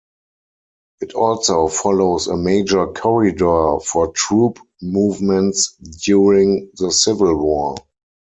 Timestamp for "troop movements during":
4.13-6.71